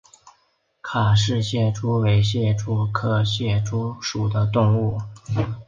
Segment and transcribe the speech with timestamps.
[0.81, 4.97] 卡氏蟹蛛为蟹蛛科蟹蛛属的动物。